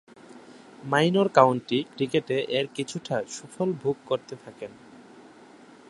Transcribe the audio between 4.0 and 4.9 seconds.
করতে থাকেন।